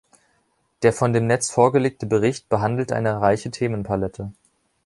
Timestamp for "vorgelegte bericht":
1.51-2.49